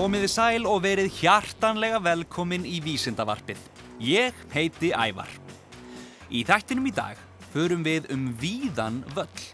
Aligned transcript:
Komiði 0.00 0.30
sæl 0.32 0.64
og 0.64 0.78
verið 0.80 1.10
hjartanlega 1.12 1.98
velkomin 2.00 2.62
í 2.64 2.78
Vísindavarpið. 2.80 3.58
Ég 4.00 4.38
heiti 4.48 4.94
Ævar. 4.96 5.28
Í 6.32 6.40
þættinum 6.48 6.86
í 6.88 6.92
dag 6.96 7.20
förum 7.52 7.82
við 7.84 8.08
um 8.14 8.30
víðan 8.40 9.02
völl. 9.12 9.44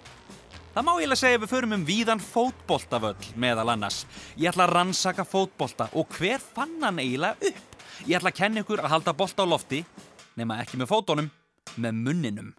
Það 0.70 0.86
má 0.86 0.92
eiginlega 0.92 1.18
segja 1.18 1.40
að 1.40 1.42
við 1.42 1.52
förum 1.56 1.74
um 1.74 1.88
víðan 1.88 2.22
fótboltavöll 2.22 3.32
meðal 3.34 3.74
annars. 3.74 3.98
Ég 4.38 4.52
ætla 4.52 4.68
að 4.68 4.76
rannsaka 4.76 5.26
fótbolta 5.26 5.90
og 5.98 6.14
hver 6.14 6.38
fann 6.38 6.78
hann 6.78 7.02
eiginlega 7.02 7.50
upp? 7.50 7.82
Ég 8.06 8.14
ætla 8.20 8.30
að 8.30 8.38
kenna 8.44 8.62
ykkur 8.62 8.86
að 8.86 8.92
halda 8.94 9.18
bolta 9.18 9.42
á 9.42 9.50
lofti, 9.50 9.82
nema 10.38 10.62
ekki 10.62 10.78
með 10.78 10.92
fótonum, 10.94 11.32
með 11.74 12.02
munninum. 12.06 12.54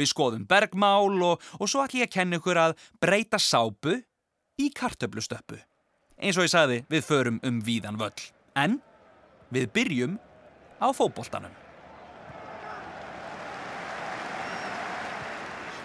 Við 0.00 0.14
skoðum 0.16 0.48
bergmál 0.48 1.12
og, 1.12 1.44
og 1.60 1.68
svo 1.68 1.84
ætla 1.84 2.06
ég 2.06 2.08
að 2.08 2.20
kenna 2.22 2.40
ykkur 2.40 2.66
að 2.70 2.78
breyta 2.96 3.36
sápu 3.36 4.00
í 4.56 4.72
kartöflustöppu. 4.72 5.60
Eins 6.18 6.34
og 6.34 6.48
ég 6.48 6.50
sagði, 6.50 6.78
við 6.90 7.04
förum 7.06 7.36
um 7.46 7.60
víðan 7.62 7.98
völl. 8.00 8.24
En 8.58 8.80
við 9.54 9.68
byrjum 9.76 10.16
á 10.82 10.90
fótboltanum. 10.90 11.52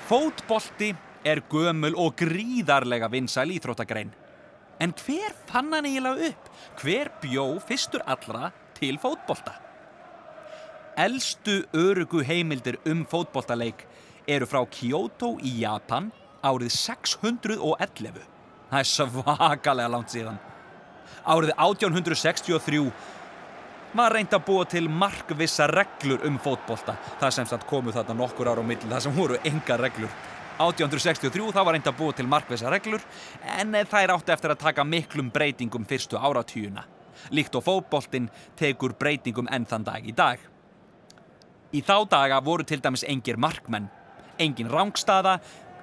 Fótbolti 0.10 0.90
er 1.24 1.44
gömul 1.52 1.94
og 2.02 2.18
gríðarlega 2.20 3.12
vinsæl 3.14 3.54
íþróttagrein. 3.54 4.10
En 4.82 4.92
hver 5.06 5.38
fann 5.48 5.70
hann 5.72 5.86
eiginlega 5.86 6.32
upp? 6.32 6.50
Hver 6.82 7.14
bjó 7.22 7.46
fyrstur 7.70 8.02
allra 8.10 8.50
til 8.80 8.98
fótbolta? 8.98 9.54
Elstu 10.98 11.62
örugu 11.78 12.26
heimildir 12.26 12.82
um 12.90 13.06
fótboltaleik 13.06 13.86
eru 14.28 14.50
frá 14.50 14.66
Kyoto 14.66 15.36
í 15.46 15.60
Japan 15.62 16.10
árið 16.44 16.74
611. 16.74 18.33
Það 18.74 18.80
er 18.82 18.90
svakalega 18.90 19.90
langt 19.94 20.10
síðan. 20.10 20.38
Árið 21.30 21.52
1863 21.62 22.80
var 23.94 24.16
reynd 24.18 24.34
að 24.34 24.46
búa 24.48 24.64
til 24.66 24.88
markvissa 24.90 25.68
reglur 25.70 26.24
um 26.26 26.40
fótbolta. 26.42 26.96
Það 27.22 27.36
sem 27.36 27.50
sagt 27.52 27.68
komu 27.70 27.94
þarna 27.94 28.16
nokkur 28.18 28.50
ára 28.50 28.66
á 28.66 28.66
milli, 28.66 28.90
það 28.90 29.04
sem 29.06 29.14
voru 29.14 29.38
enga 29.46 29.78
reglur. 29.78 30.10
1863 30.58 31.52
þá 31.54 31.62
var 31.62 31.78
reynd 31.78 31.92
að 31.92 32.00
búa 32.02 32.18
til 32.18 32.26
markvissa 32.30 32.74
reglur 32.74 33.06
en 33.60 33.78
þær 33.78 34.16
átti 34.16 34.34
eftir 34.34 34.56
að 34.56 34.64
taka 34.66 34.86
miklum 34.90 35.30
breytingum 35.34 35.86
fyrstu 35.86 36.18
áratýjuna. 36.18 36.88
Líkt 37.30 37.54
og 37.54 37.68
fótboltin 37.68 38.32
tekur 38.58 38.98
breytingum 38.98 39.54
enn 39.54 39.70
þann 39.70 39.86
dag 39.86 40.02
í 40.10 40.18
dag. 40.18 40.42
Í 41.74 41.86
þá 41.86 42.10
daga 42.10 42.42
voru 42.42 42.66
til 42.66 42.82
dæmis 42.82 43.06
engir 43.06 43.38
markmenn, 43.38 43.86
engin 44.42 44.70
rángstaða, 44.70 45.38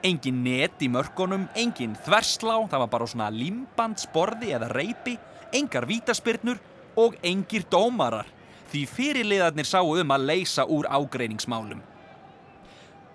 engin 0.07 0.43
net 0.45 0.83
í 0.83 0.89
mörgunum, 0.93 1.47
engin 1.59 1.97
þverslá, 2.07 2.57
það 2.71 2.83
var 2.85 2.91
bara 2.93 3.09
svona 3.11 3.31
limband, 3.35 4.01
sporði 4.01 4.53
eða 4.57 4.71
reypi, 4.73 5.17
engar 5.57 5.87
vítaspyrnur 5.89 6.61
og 7.01 7.17
engir 7.27 7.67
dómarar 7.71 8.29
því 8.71 8.85
fyrirliðarnir 8.87 9.67
sáu 9.67 9.97
um 9.99 10.15
að 10.15 10.27
leysa 10.31 10.67
úr 10.71 10.89
ágreiningsmálum. 10.91 11.81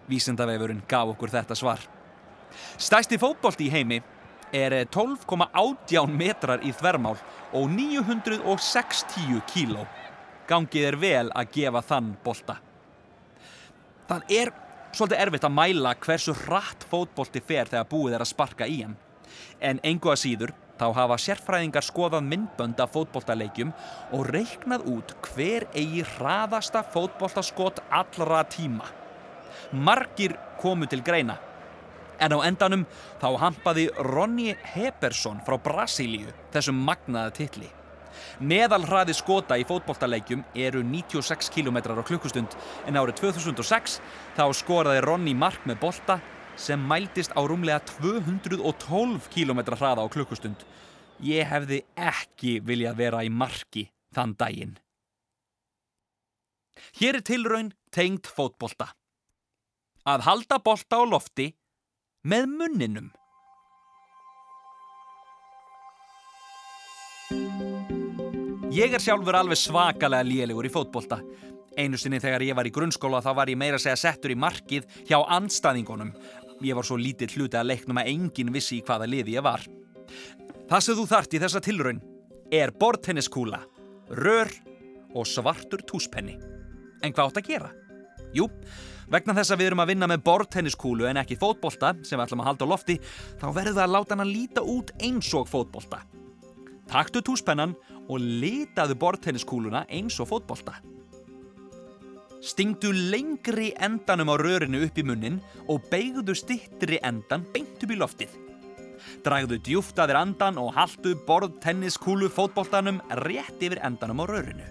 Vísindavefurinn 0.09 0.83
gaf 0.87 1.13
okkur 1.15 1.31
þetta 1.33 1.57
svar. 1.57 1.81
Stæsti 2.77 3.17
fótbolti 3.19 3.69
í 3.69 3.73
heimi 3.73 4.01
er 4.55 4.75
12,80 4.91 6.11
metrar 6.11 6.63
í 6.63 6.73
þvermál 6.75 7.15
og 7.55 7.71
960 7.71 9.41
kíló. 9.49 9.87
Gangið 10.45 10.91
er 10.91 10.99
vel 11.01 11.31
að 11.33 11.51
gefa 11.55 11.81
þann 11.81 12.13
bolta. 12.23 12.59
Það 14.05 14.35
er 14.37 14.51
svolítið 14.95 15.21
erfitt 15.21 15.47
að 15.47 15.55
mæla 15.55 15.95
hversu 16.05 16.35
hratt 16.45 16.85
fótbolti 16.89 17.41
fer 17.43 17.67
þegar 17.71 17.89
búið 17.91 18.15
er 18.15 18.23
að 18.23 18.31
sparka 18.31 18.67
í 18.67 18.81
hann. 18.83 18.95
En 19.59 19.81
engu 19.83 20.11
að 20.11 20.21
síður 20.21 20.53
þá 20.79 20.85
hafa 20.97 21.17
sérfræðingar 21.21 21.85
skoðað 21.85 22.27
myndbönd 22.29 22.79
af 22.83 22.93
fótboltaleikjum 22.95 23.73
og 24.15 24.29
reiknað 24.31 24.85
út 24.91 25.15
hver 25.29 25.67
eigi 25.75 26.03
hraðasta 26.15 26.83
fótboltaskot 26.93 27.81
allra 27.89 28.43
tíma. 28.51 28.87
Margir 29.71 30.35
komu 30.61 30.87
til 30.87 31.03
greina. 31.03 31.37
En 32.19 32.31
á 32.31 32.39
endanum 32.47 32.85
þá 33.19 33.29
hampaði 33.41 33.89
Ronny 33.99 34.53
Hebersson 34.75 35.41
frá 35.47 35.57
Brasilíu 35.59 36.31
þessum 36.55 36.79
magnaða 36.87 37.35
titli. 37.35 37.71
Meðalhraði 38.39 39.15
skota 39.17 39.57
í 39.59 39.65
fótboltaleikjum 39.67 40.43
eru 40.67 40.83
96 40.83 41.51
km 41.53 41.77
á 41.95 42.03
klukkustund 42.05 42.55
en 42.87 42.99
árið 42.99 43.21
2006 43.23 43.99
þá 44.37 44.45
skoraði 44.53 45.03
Ronny 45.05 45.35
mark 45.37 45.65
með 45.65 45.81
bolta 45.83 46.19
sem 46.55 46.79
mæltist 46.79 47.35
á 47.35 47.41
rúmlega 47.43 47.81
212 47.99 49.29
km 49.33 49.59
hraða 49.75 50.05
á 50.05 50.07
klukkustund. 50.11 50.63
Ég 51.23 51.47
hefði 51.47 51.83
ekki 51.95 52.59
viljað 52.63 52.99
vera 52.99 53.23
í 53.23 53.31
marki 53.31 53.89
þann 54.15 54.35
daginn. 54.39 54.75
Hér 56.99 57.19
er 57.19 57.25
tilraun 57.25 57.71
tengd 57.91 58.27
fótbolta. 58.27 58.91
Að 60.05 60.25
halda 60.27 60.59
bolta 60.63 60.99
á 61.01 61.03
lofti 61.07 61.51
með 62.23 62.49
munninum. 62.51 63.11
Ég 68.75 68.91
er 68.91 68.99
sjálfur 68.99 69.37
alveg 69.39 69.55
svakalega 69.55 70.25
lélegur 70.27 70.67
í 70.67 70.69
fótbolta. 70.73 71.21
Einu 71.79 71.95
sinni 71.95 72.17
þegar 72.19 72.43
ég 72.43 72.55
var 72.57 72.67
í 72.67 72.73
grunnskóla 72.75 73.21
þá 73.23 73.29
var 73.37 73.47
ég 73.47 73.55
meira 73.55 73.77
segja 73.79 73.95
settur 73.95 74.33
í 74.33 74.35
markið 74.35 74.83
hjá 75.07 75.15
andstaðingunum. 75.31 76.09
Ég 76.59 76.75
var 76.75 76.83
svo 76.83 76.97
lítill 76.99 77.29
hluti 77.37 77.55
að 77.55 77.69
leiknum 77.69 78.01
að 78.01 78.09
enginn 78.11 78.51
vissi 78.51 78.81
í 78.81 78.83
hvaða 78.83 79.07
liði 79.07 79.37
ég 79.37 79.45
var. 79.45 79.63
Það 80.67 80.83
sem 80.83 80.99
þú 80.99 81.05
þart 81.13 81.37
í 81.37 81.41
þessa 81.45 81.61
tilraun 81.63 82.01
er 82.51 82.73
bortenniskúla, 82.75 83.61
rör 84.11 84.51
og 85.15 85.29
svartur 85.29 85.85
túspenni. 85.87 86.35
En 86.99 87.15
hvað 87.15 87.31
átt 87.31 87.41
að 87.45 87.53
gera? 87.53 87.71
Jú, 88.35 88.49
vegna 89.07 89.37
þess 89.39 89.55
að 89.55 89.63
við 89.63 89.71
erum 89.71 89.85
að 89.85 89.93
vinna 89.93 90.11
með 90.11 90.27
bortenniskúlu 90.27 91.07
en 91.07 91.21
ekki 91.23 91.39
fótbolta 91.39 91.93
sem 92.03 92.19
við 92.19 92.27
ætlum 92.27 92.43
að 92.43 92.51
halda 92.51 92.67
á 92.67 92.71
lofti, 92.73 92.99
þá 93.39 93.47
verður 93.55 93.79
það 93.79 93.85
að 93.87 93.95
láta 93.95 94.17
hann 94.17 94.27
að 94.27 94.35
líta 94.35 94.67
út 94.75 94.95
eins 94.99 95.31
og 95.31 95.47
fótbolta. 95.47 96.03
Taktu 96.89 97.21
túspennan 97.25 97.73
og 98.05 98.21
litaðu 98.21 98.97
bortenniskúluna 99.01 99.85
eins 99.89 100.19
og 100.21 100.29
fótbolta. 100.29 100.77
Stingdu 102.45 102.91
lengri 102.93 103.71
endanum 103.81 104.29
á 104.29 104.35
rörinu 104.37 104.83
upp 104.85 104.99
í 105.01 105.05
munnin 105.05 105.39
og 105.65 105.87
beigðu 105.89 106.35
stittri 106.37 106.99
endan 107.01 107.47
beint 107.53 107.81
upp 107.81 107.93
í 107.93 107.97
loftið. 107.97 108.35
Dragðu 109.25 109.57
djúft 109.65 109.97
að 109.97 110.11
þér 110.11 110.19
andan 110.19 110.59
og 110.61 110.75
haldu 110.77 111.15
bortenniskúlu 111.25 112.29
fótboltanum 112.29 113.01
rétt 113.25 113.63
yfir 113.65 113.81
endanum 113.85 114.21
á 114.21 114.25
rörinu. 114.29 114.67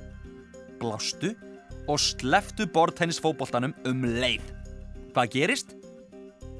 Blástu 0.79 1.35
og 1.91 1.99
sleftu 2.01 2.69
bortennisfótboltanum 2.71 3.75
um 3.91 4.07
leið. 4.07 4.47
Hvað 5.15 5.33
gerist? 5.35 5.75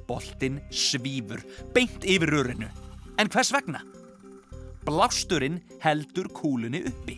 Boltin 0.09 0.59
svífur 0.75 1.47
beint 1.75 2.03
yfir 2.03 2.35
rörinu. 2.35 2.69
En 3.19 3.31
hvers 3.31 3.55
vegna? 3.55 3.81
Blásturinn 4.85 5.63
heldur 5.81 6.29
kúlunni 6.37 6.83
uppi. 6.89 7.17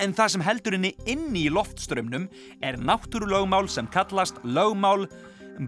En 0.00 0.12
það 0.14 0.34
sem 0.34 0.44
heldur 0.44 0.76
henni 0.76 0.92
inni 1.08 1.46
í 1.48 1.52
loftströmmnum 1.52 2.28
er 2.62 2.78
náttúrulögmál 2.78 3.68
sem 3.72 3.88
kallast 3.90 4.38
lögmál 4.44 5.08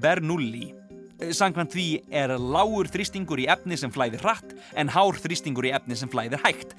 Bernoulli. 0.02 0.70
Sankvæmt 1.32 1.74
því 1.74 1.86
er 2.10 2.32
lágur 2.36 2.88
þrýstingur 2.90 3.40
í 3.40 3.46
efni 3.52 3.76
sem 3.78 3.92
flæðir 3.94 4.24
hratt 4.24 4.54
en 4.78 4.90
hár 4.90 5.18
þrýstingur 5.22 5.68
í 5.68 5.74
efni 5.74 5.96
sem 5.98 6.10
flæðir 6.10 6.42
hægt. 6.42 6.74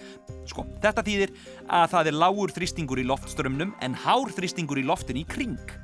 Sko, 0.50 0.66
þetta 0.84 1.06
þýðir 1.08 1.34
að 1.68 1.88
það 1.96 2.12
er 2.12 2.20
lágur 2.26 2.54
þrýstingur 2.56 3.02
í 3.02 3.08
loftströmmnum 3.08 3.74
en 3.82 3.96
hár 4.04 4.34
þrýstingur 4.36 4.84
í 4.84 4.86
loftin 4.90 5.22
í 5.24 5.26
kring. 5.30 5.78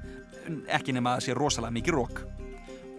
Ekki 0.67 0.95
nema 0.95 1.15
að 1.15 1.21
það 1.21 1.27
sé 1.29 1.39
rosalega 1.39 1.77
mikið 1.79 1.99
rók. 1.99 2.21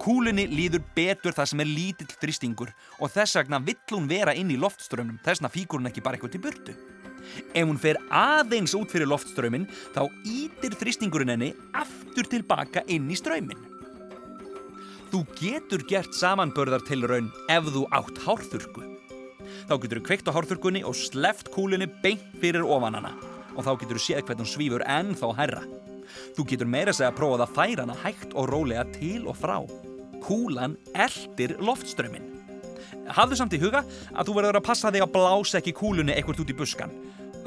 Kúlunni 0.01 0.47
líður 0.49 0.81
betur 0.97 1.35
það 1.37 1.51
sem 1.51 1.61
er 1.61 1.69
lítill 1.69 2.13
þrýstingur 2.23 2.71
og 3.05 3.11
þess 3.13 3.37
vegna 3.37 3.59
vill 3.61 3.77
hún 3.91 4.07
vera 4.09 4.33
inn 4.33 4.49
í 4.49 4.57
loftströmmnum, 4.57 5.19
þess 5.21 5.43
vegna 5.43 5.53
fíkur 5.53 5.81
hún 5.81 5.91
ekki 5.91 6.05
bara 6.05 6.17
eitthvað 6.17 6.33
til 6.37 6.45
burtu. 6.47 6.77
Ef 7.53 7.67
hún 7.69 7.81
fer 7.81 7.99
aðeins 8.09 8.73
út 8.79 8.89
fyrir 8.89 9.11
loftströmmin 9.11 9.67
þá 9.93 10.07
ítir 10.25 10.77
þrýstingurinn 10.81 11.35
henni 11.35 11.51
aftur 11.77 12.31
tilbaka 12.33 12.85
inn 12.89 13.11
í 13.13 13.19
strömmin. 13.21 13.61
Þú 15.11 15.21
getur 15.37 15.85
gert 15.91 16.17
samanbörðar 16.17 16.87
til 16.89 17.03
raun 17.05 17.29
ef 17.53 17.69
þú 17.69 17.85
átt 17.93 18.23
hárþurku. 18.25 18.87
Þá 19.69 19.75
getur 19.83 20.01
þú 20.01 20.07
kveikt 20.07 20.33
á 20.33 20.37
hárþurkunni 20.39 20.85
og 20.87 20.97
sleft 20.97 21.53
kúlunni 21.53 21.91
beint 22.01 22.25
fyrir 22.41 22.65
ofan 22.65 22.97
hana 22.97 23.13
og 23.53 23.67
þá 23.67 23.73
getur 23.83 23.99
þú 23.99 24.07
séð 24.07 24.25
hvernig 24.25 24.47
hún 24.47 24.53
svífur 24.55 24.87
enn 24.89 25.13
þá 25.19 25.29
herra. 25.43 25.63
Þú 26.39 26.49
getur 26.55 26.71
meira 26.71 26.97
segja 26.97 27.13
að 27.13 27.21
prófa 27.21 27.45
að 27.45 27.55
færa 27.59 27.85
hana 27.85 28.01
hægt 28.07 28.33
og 28.33 28.49
rólega 28.55 28.89
til 28.97 29.27
og 29.29 29.37
frá. 29.37 29.59
Kúlan 30.25 30.77
eldir 30.95 31.57
loftströmmin. 31.63 32.27
Hafðu 33.11 33.39
samt 33.39 33.55
í 33.57 33.61
huga 33.63 33.83
að 34.15 34.29
þú 34.29 34.35
verður 34.37 34.61
að 34.61 34.67
passa 34.69 34.93
þig 34.93 35.05
að 35.05 35.15
blása 35.15 35.59
ekki 35.59 35.75
kúlunni 35.77 36.15
ekkert 36.15 36.43
út 36.45 36.53
í 36.53 36.57
buskan. 36.57 36.93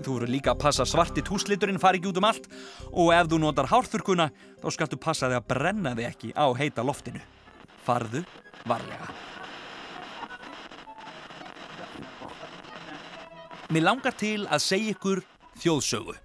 Þú 0.03 0.17
verður 0.17 0.33
líka 0.33 0.51
að 0.51 0.63
passa 0.65 0.85
svarti 0.87 1.23
túsliturinn 1.23 1.79
fari 1.79 2.01
ekki 2.01 2.09
út 2.11 2.19
um 2.19 2.27
allt 2.27 2.49
og 2.91 3.13
ef 3.15 3.29
þú 3.31 3.39
notar 3.39 3.69
hárþurkuna 3.71 4.29
þá 4.59 4.67
skaltu 4.75 4.99
passa 4.99 5.29
þig 5.29 5.39
að 5.39 5.47
brenna 5.53 5.93
þig 5.95 6.09
ekki 6.09 6.33
á 6.35 6.45
heita 6.57 6.83
loftinu. 6.83 7.21
Farðu 7.85 8.23
varlega. 8.67 9.07
Mér 13.73 13.87
langar 13.87 14.13
til 14.19 14.43
að 14.51 14.61
segja 14.61 14.97
ykkur 14.97 15.23
þjóðsögu. 15.63 16.17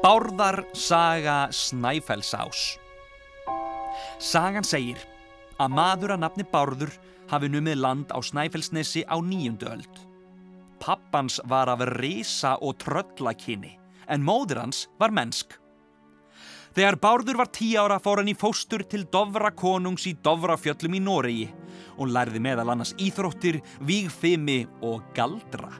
Bárðar 0.00 0.64
saga 0.76 1.40
Snæfellsás 1.52 2.79
Sagan 4.18 4.66
segir 4.66 5.00
að 5.60 5.74
maður 5.76 6.14
að 6.14 6.22
nafni 6.24 6.46
Bárður 6.48 6.92
hafi 7.30 7.50
numið 7.50 7.80
land 7.80 8.12
á 8.14 8.18
Snæfellsnesi 8.24 9.04
á 9.06 9.16
nýjundu 9.22 9.68
öld. 9.70 9.94
Pappans 10.80 11.40
var 11.44 11.68
af 11.68 11.84
risa 12.00 12.56
og 12.60 12.78
tröllakinni 12.80 13.76
en 14.10 14.24
móður 14.24 14.64
hans 14.64 14.86
var 14.98 15.12
mennsk. 15.14 15.52
Þegar 16.70 17.00
Bárður 17.02 17.40
var 17.40 17.50
tí 17.50 17.72
ára 17.74 17.98
fór 18.02 18.20
hann 18.22 18.30
í 18.30 18.38
fóstur 18.38 18.84
til 18.86 19.04
Dovra 19.10 19.50
konungs 19.50 20.06
í 20.06 20.14
Dovrafjöllum 20.22 20.96
í 20.96 21.02
Noregi 21.02 21.48
og 21.98 22.12
lærði 22.14 22.40
meðal 22.42 22.70
annars 22.72 22.94
íþróttir, 23.02 23.58
vígfimi 23.82 24.62
og 24.86 25.02
galdra. 25.16 25.72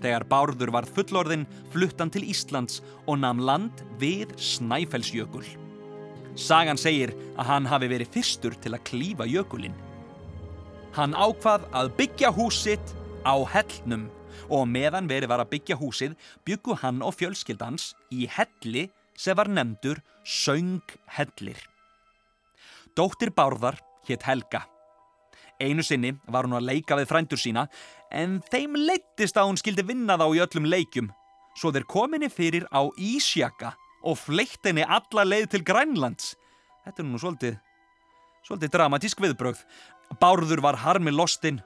Þegar 0.00 0.26
Bárður 0.30 0.72
varð 0.76 0.94
fullorðin 0.94 1.46
fluttan 1.74 2.12
til 2.14 2.26
Íslands 2.30 2.82
og 3.06 3.20
namn 3.24 3.42
land 3.44 3.82
við 4.00 4.36
Snæfellsjökul. 4.38 5.65
Sagan 6.36 6.76
segir 6.76 7.14
að 7.40 7.48
hann 7.48 7.66
hafi 7.70 7.88
verið 7.88 8.12
fyrstur 8.12 8.56
til 8.60 8.74
að 8.76 8.84
klífa 8.90 9.24
jökulinn. 9.28 9.76
Hann 10.96 11.16
ákvað 11.16 11.64
að 11.76 11.92
byggja 11.96 12.30
húsitt 12.36 12.92
á 13.24 13.40
hellnum 13.52 14.06
og 14.52 14.68
meðan 14.68 15.08
verið 15.08 15.32
var 15.32 15.42
að 15.42 15.54
byggja 15.54 15.78
húsið 15.80 16.14
byggu 16.44 16.76
hann 16.82 17.00
og 17.04 17.16
fjölskyldans 17.16 17.94
í 18.12 18.28
helli 18.28 18.86
sem 19.16 19.36
var 19.36 19.48
nefndur 19.48 20.02
Sönghellir. 20.26 21.58
Dóttir 22.96 23.32
Bárðar 23.32 23.80
hétt 24.08 24.24
Helga. 24.28 24.66
Einu 25.60 25.82
sinni 25.84 26.12
var 26.28 26.44
hún 26.44 26.58
að 26.58 26.68
leika 26.68 26.98
við 27.00 27.08
frændur 27.08 27.40
sína 27.40 27.64
en 28.12 28.42
þeim 28.52 28.76
leittist 28.76 29.40
að 29.40 29.48
hún 29.50 29.60
skildi 29.60 29.86
vinna 29.88 30.18
þá 30.20 30.28
í 30.28 30.42
öllum 30.44 30.68
leikum 30.68 31.08
svo 31.56 31.72
þeir 31.72 31.88
kominni 31.88 32.28
fyrir 32.28 32.68
á 32.68 32.84
Ísjaka 33.00 33.72
og 34.06 34.18
fleitt 34.20 34.64
henni 34.66 34.84
alla 34.86 35.26
leið 35.26 35.48
til 35.54 35.64
Grænlands. 35.66 36.34
Þetta 36.86 37.02
er 37.02 37.08
nú 37.08 37.20
svolítið, 37.20 37.56
svolítið 38.46 38.74
dramatísk 38.76 39.22
viðbrögð. 39.24 39.64
Bárður 40.22 40.62
var 40.62 40.78
harmi 40.84 41.10
lostinn 41.10 41.58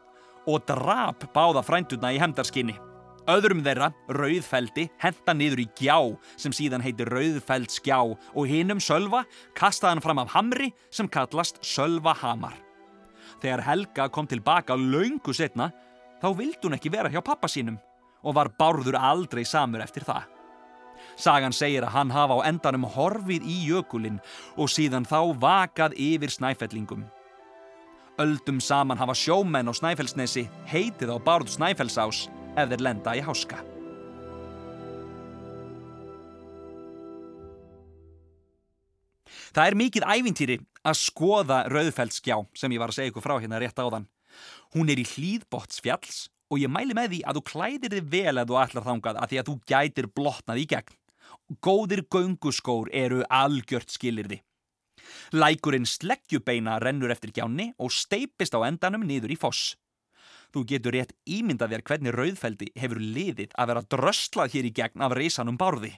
og 0.48 0.64
drap 0.69 1.26
báða 1.34 1.62
frændurna 1.66 2.14
í 2.14 2.20
hendarskinni. 2.22 2.78
Öðrum 3.28 3.60
þeirra, 3.62 3.90
Rauðfeldi, 4.16 4.87
henda 4.98 5.34
niður 5.37 5.60
í 5.62 5.66
gjá 5.76 5.98
sem 6.40 6.54
síðan 6.56 6.82
heitir 6.82 7.10
Rauðfeldsgjá 7.12 7.98
og 8.00 8.48
hinnum 8.48 8.81
Sölva 8.82 9.26
kastaði 9.54 9.93
hann 9.93 10.04
fram 10.06 10.22
af 10.22 10.32
hamri 10.32 10.70
sem 10.88 11.08
kallast 11.08 11.60
Sölvahamar. 11.60 12.56
Þegar 13.44 13.64
Helga 13.69 14.08
kom 14.08 14.26
tilbaka 14.28 14.75
laungu 14.75 15.36
setna 15.36 15.69
þá 16.20 16.28
vildi 16.36 16.64
hún 16.64 16.76
ekki 16.81 16.93
vera 16.93 17.12
hjá 17.12 17.20
pappa 17.25 17.48
sínum 17.48 17.78
og 18.25 18.36
var 18.36 18.50
Bárður 18.56 18.98
aldrei 18.98 19.44
samur 19.44 19.84
eftir 19.84 20.08
það. 20.08 20.39
Sagan 21.16 21.54
segir 21.56 21.86
að 21.86 21.94
hann 21.94 22.12
hafa 22.14 22.38
á 22.38 22.46
endanum 22.50 22.86
horfið 22.94 23.46
í 23.46 23.56
jökulinn 23.70 24.20
og 24.56 24.70
síðan 24.70 25.08
þá 25.08 25.34
vakað 25.40 25.96
yfir 25.98 26.30
snæfellingum. 26.34 27.06
Öldum 28.20 28.60
saman 28.60 29.00
hafa 29.00 29.14
sjómenn 29.16 29.70
á 29.70 29.72
Snæfellsnesi 29.72 30.44
heitið 30.68 31.14
á 31.14 31.18
Bárð 31.24 31.54
Snæfellsás 31.54 32.26
ef 32.52 32.68
þeir 32.68 32.82
lenda 32.84 33.14
í 33.16 33.22
háska. 33.24 33.62
Það 39.50 39.66
er 39.66 39.78
mikið 39.80 40.06
ævintýri 40.06 40.58
að 40.86 41.00
skoða 41.00 41.64
Rauðfeldsgjá 41.72 42.36
sem 42.54 42.76
ég 42.76 42.82
var 42.82 42.92
að 42.92 43.00
segja 43.00 43.12
ykkur 43.14 43.24
frá 43.24 43.34
hérna 43.38 43.58
rétt 43.62 43.80
áðan. 43.80 44.06
Hún 44.76 44.92
er 44.92 45.00
í 45.00 45.08
hlýðbottsfjalls 45.08 46.28
og 46.50 46.60
ég 46.60 46.70
mæli 46.70 46.94
með 46.94 47.14
því 47.14 47.20
að 47.24 47.40
þú 47.40 47.46
klæðir 47.48 47.96
þig 47.96 48.12
vel 48.12 48.36
að 48.36 48.52
þú 48.52 48.60
ætlar 48.60 48.86
þangað 48.86 49.18
að 49.18 49.32
því 49.32 49.40
að 49.40 49.48
þú 49.48 49.56
gætir 49.72 50.10
blotnað 50.12 50.60
í 50.60 50.68
gegn. 50.70 51.00
Góðir 51.58 52.05
gönguskór 52.06 52.93
eru 52.94 53.25
algjört 53.26 53.91
skilirði. 53.91 54.38
Lækurinn 55.35 55.87
sleggjubeina 55.88 56.76
rennur 56.79 57.11
eftir 57.11 57.32
gjánni 57.35 57.73
og 57.82 57.91
steipist 57.91 58.55
á 58.55 58.62
endanum 58.69 59.02
niður 59.02 59.35
í 59.35 59.38
foss. 59.41 59.75
Þú 60.55 60.62
getur 60.70 60.94
rétt 60.94 61.17
ímyndað 61.26 61.75
þér 61.75 61.85
hvernig 61.88 62.14
Rauðfeldi 62.14 62.70
hefur 62.79 63.02
liðið 63.02 63.55
að 63.58 63.70
vera 63.70 63.85
dröslað 63.94 64.55
hér 64.55 64.70
í 64.70 64.73
gegn 64.79 65.02
af 65.06 65.14
reysanum 65.19 65.58
bárði. 65.58 65.93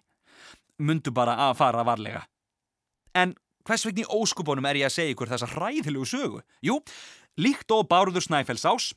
Mundu 0.81 1.12
bara 1.12 1.37
að 1.49 1.56
fara 1.60 1.84
varlega. 1.84 2.25
En 3.12 3.37
hvers 3.69 3.84
vegni 3.84 4.08
óskupunum 4.08 4.69
er 4.69 4.81
ég 4.81 4.88
að 4.88 4.96
segja 4.96 5.14
ykkur 5.14 5.32
þessa 5.32 5.52
hræðilegu 5.52 6.08
sögu? 6.08 6.43
Jú, 6.64 6.81
líkt 7.37 7.72
og 7.76 7.88
Bárður 7.93 8.25
Snæfells 8.25 8.64
ás, 8.64 8.93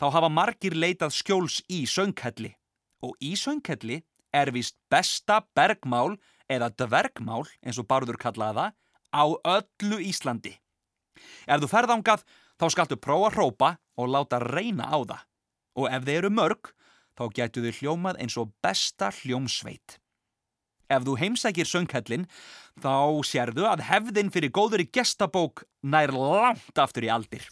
þá 0.00 0.08
hafa 0.16 0.32
margir 0.32 0.76
leitað 0.76 1.16
skjóls 1.20 1.60
í 1.68 1.84
sönghelli. 1.88 2.54
Og 3.04 3.12
í 3.20 3.36
sönghelli 3.36 4.02
er 4.34 4.52
vist 4.54 4.76
besta 4.90 5.42
bergmál 5.56 6.16
eða 6.48 6.70
dvergmál, 6.72 7.44
eins 7.62 7.78
og 7.80 7.88
Bárður 7.88 8.18
kallaði 8.20 8.60
það, 8.60 8.74
á 9.12 9.24
öllu 9.56 10.00
Íslandi. 10.04 10.54
Ef 11.48 11.62
þú 11.62 11.70
ferðangað, 11.70 12.24
þá 12.58 12.66
skaltu 12.72 12.98
prófa 13.00 13.30
að 13.30 13.38
hrópa 13.38 13.70
og 13.98 14.12
láta 14.12 14.40
reyna 14.42 14.88
á 14.88 14.98
það. 14.98 15.24
Og 15.78 15.88
ef 15.92 16.04
þeir 16.06 16.18
eru 16.22 16.34
mörg, 16.34 16.70
þá 17.18 17.24
getur 17.34 17.66
þau 17.66 17.80
hljómað 17.80 18.20
eins 18.22 18.36
og 18.40 18.52
besta 18.64 19.10
hljómsveit. 19.20 19.98
Ef 20.88 21.04
þú 21.04 21.18
heimsækir 21.20 21.68
sönghellin, 21.68 22.24
þá 22.80 23.20
sérðu 23.28 23.66
að 23.68 23.84
hefðin 23.90 24.32
fyrir 24.32 24.52
góður 24.54 24.86
í 24.86 24.88
gestabók 24.88 25.66
nær 25.82 26.14
langt 26.14 26.80
aftur 26.80 27.04
í 27.04 27.12
aldir. 27.12 27.44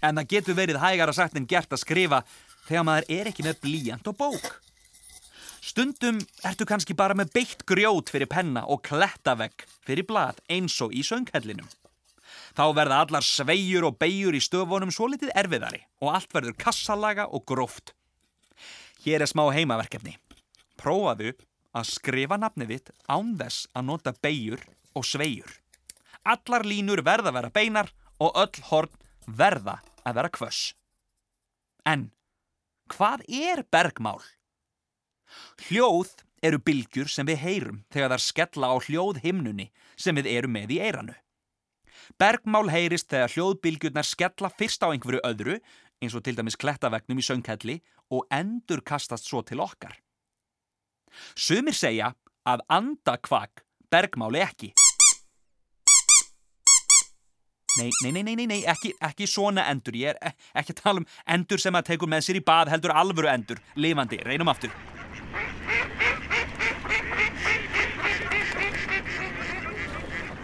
En 0.00 0.16
það 0.16 0.30
getur 0.32 0.56
verið 0.56 0.80
hægara 0.80 1.12
sagt 1.12 1.36
en 1.36 1.48
gert 1.48 1.74
að 1.74 1.82
skrifa 1.82 2.22
þegar 2.70 2.86
maður 2.86 3.12
er 3.18 3.30
ekki 3.30 3.46
með 3.46 3.62
blíjant 3.64 4.10
og 4.10 4.18
bók. 4.20 4.50
Stundum 5.60 6.22
ertu 6.46 6.64
kannski 6.64 6.96
bara 6.96 7.16
með 7.18 7.34
beitt 7.34 7.66
grjót 7.68 8.08
fyrir 8.12 8.30
penna 8.30 8.62
og 8.70 8.80
klettavegg 8.86 9.66
fyrir 9.84 10.06
blad 10.08 10.40
eins 10.48 10.78
og 10.80 10.94
í 10.96 11.02
sönghellinum. 11.04 11.68
Þá 12.56 12.64
verða 12.74 13.02
allar 13.04 13.26
sveigjur 13.26 13.90
og 13.90 13.98
beigjur 14.00 14.36
í 14.38 14.42
stöfunum 14.42 14.92
svo 14.94 15.10
litið 15.10 15.34
erfiðari 15.36 15.82
og 16.00 16.14
allt 16.14 16.32
verður 16.34 16.56
kassalaga 16.58 17.28
og 17.28 17.44
gróft. 17.46 17.92
Hér 19.04 19.24
er 19.24 19.30
smá 19.30 19.44
heimaverkefni. 19.54 20.16
Prófaðu 20.80 21.34
að 21.76 21.90
skrifa 21.90 22.38
nafnið 22.40 22.74
þitt 22.74 22.92
án 23.06 23.34
þess 23.38 23.68
að 23.74 23.86
nota 23.90 24.14
beigjur 24.16 24.64
og 24.96 25.06
sveigjur. 25.06 25.52
Allar 26.24 26.66
línur 26.66 27.04
verða 27.04 27.30
að 27.30 27.38
vera 27.38 27.52
beinar 27.54 27.92
og 28.20 28.36
öll 28.36 28.64
horn 28.70 28.96
verða 29.26 29.78
að 30.04 30.16
vera 30.18 30.32
kvöss. 30.32 30.72
En 31.86 32.10
hvað 32.90 33.24
er 33.28 33.64
bergmál? 33.72 34.20
Hljóð 35.68 36.12
eru 36.42 36.60
bylgjur 36.64 37.10
sem 37.12 37.28
við 37.28 37.42
heyrum 37.44 37.82
þegar 37.92 38.14
þar 38.14 38.24
skella 38.24 38.70
á 38.72 38.76
hljóð 38.80 39.20
himnunni 39.24 39.68
sem 39.96 40.16
við 40.16 40.30
erum 40.32 40.56
með 40.56 40.76
í 40.76 40.80
eiranu. 40.82 41.14
Bergmál 42.18 42.66
heyrist 42.72 43.10
þegar 43.12 43.34
hljóðbylgjurnar 43.36 44.06
skella 44.08 44.50
fyrst 44.50 44.82
á 44.82 44.90
einhverju 44.90 45.22
öðru, 45.26 45.58
eins 46.02 46.16
og 46.16 46.24
til 46.26 46.34
dæmis 46.34 46.58
klettavegnum 46.58 47.20
í 47.20 47.24
sönghelli, 47.24 47.76
og 48.10 48.26
endur 48.34 48.82
kastast 48.82 49.28
svo 49.28 49.44
til 49.46 49.62
okkar. 49.62 49.94
Sumir 51.38 51.76
segja 51.76 52.14
að 52.48 52.64
andakvak 52.72 53.64
bergmáli 53.92 54.42
ekki. 54.42 54.72
Nei, 57.80 57.90
nei, 58.02 58.22
nei, 58.22 58.34
nei, 58.36 58.46
nei, 58.46 58.58
ekki, 58.68 58.90
ekki 59.00 59.24
svona 59.30 59.62
endur. 59.72 59.94
Ég 59.96 60.12
er 60.12 60.34
ekki 60.60 60.74
að 60.74 60.80
tala 60.82 61.00
um 61.00 61.06
endur 61.32 61.60
sem 61.62 61.76
að 61.78 61.86
tegur 61.88 62.10
með 62.12 62.26
sér 62.26 62.36
í 62.36 62.42
bað 62.44 62.68
heldur 62.74 62.92
alvöru 62.92 63.30
endur. 63.32 63.60
Lifandi, 63.80 64.18
reynum 64.26 64.50
aftur. 64.52 64.74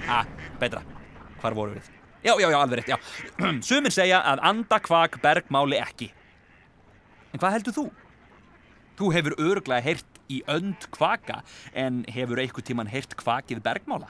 Ah, 0.08 0.24
betra. 0.62 0.80
Hvar 1.42 1.56
voru 1.58 1.74
við? 1.74 1.90
Já, 2.24 2.32
já, 2.40 2.46
já, 2.48 2.56
alveg 2.56 2.80
rétt, 2.80 2.94
já. 2.94 2.96
Sumir 3.68 3.92
segja 3.92 4.22
að 4.32 4.40
andakvak 4.52 5.18
bergmáli 5.20 5.80
ekki. 5.82 6.08
En 7.34 7.42
hvað 7.42 7.58
heldur 7.58 7.76
þú? 7.76 7.84
Þú 8.96 9.10
hefur 9.12 9.36
örglega 9.50 9.84
heyrt 9.84 10.22
í 10.32 10.40
önd 10.48 10.88
kvaka 10.94 11.42
en 11.76 12.00
hefur 12.16 12.40
einhver 12.40 12.64
tíman 12.64 12.88
heyrt 12.88 13.12
kvakið 13.20 13.60
bergmála? 13.66 14.08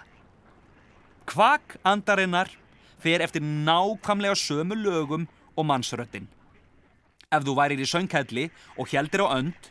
Kvak 1.26 1.74
andarinnar 1.82 2.54
fer 3.02 3.22
eftir 3.24 3.42
nákvæmlega 3.42 4.36
sömu 4.36 4.76
lögum 4.78 5.28
og 5.56 5.66
mannsröttin. 5.66 6.26
Ef 7.32 7.42
þú 7.42 7.56
værir 7.58 7.82
í 7.82 7.88
söngkælli 7.88 8.50
og 8.78 8.88
heldir 8.92 9.24
á 9.26 9.34
önd, 9.38 9.70